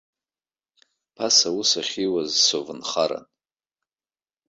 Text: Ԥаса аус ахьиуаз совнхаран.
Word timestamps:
Ԥаса 1.15 1.47
аус 1.53 1.71
ахьиуаз 1.81 2.31
совнхаран. 2.45 3.25